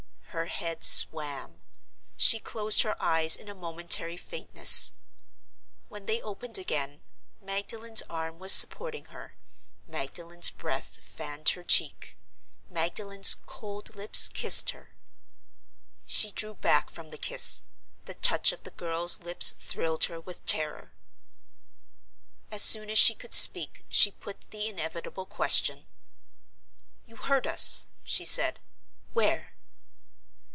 [0.31, 1.61] Her head swam;
[2.15, 4.93] she closed her eyes in a momentary faintness.
[5.89, 7.01] When they opened again,
[7.41, 9.35] Magdalen's arm was supporting her,
[9.87, 12.17] Magdalen's breath fanned her cheek,
[12.69, 14.95] Magdalen's cold lips kissed her.
[16.05, 17.63] She drew back from the kiss;
[18.05, 20.93] the touch of the girl's lips thrilled her with terror.
[22.49, 25.87] As soon as she could speak she put the inevitable question.
[27.05, 28.61] "You heard us," she said.
[29.11, 29.49] "Where?"